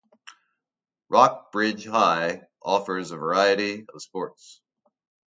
[1.09, 4.59] Rock Bridge High offers a variety of sports.